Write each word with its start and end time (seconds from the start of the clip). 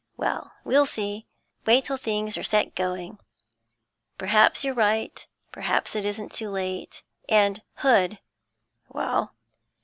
Well, 0.17 0.53
we'll 0.63 0.87
see; 0.87 1.27
wait 1.63 1.85
till 1.85 1.97
things 1.97 2.35
are 2.35 2.41
set 2.43 2.73
going. 2.73 3.19
Perhaps 4.17 4.63
you're 4.63 4.73
right; 4.73 5.27
perhaps 5.51 5.95
it 5.95 6.05
isn't 6.05 6.33
too 6.33 6.49
late. 6.49 7.03
And, 7.29 7.61
Hood' 7.85 8.17
'Well?' 8.89 9.35